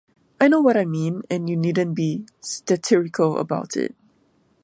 I 0.39 0.47
know 0.47 0.59
what 0.61 0.77
I 0.77 0.85
mean, 0.85 1.21
and 1.29 1.47
you 1.47 1.55
needn't 1.55 1.93
be 1.93 2.25
'statirical' 2.41 3.37
about 3.37 3.77
it. 3.77 3.93